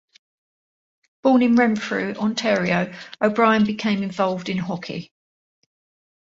[1.21, 5.11] Born in Renfrew, Ontario, O'Brien became involved in hockey.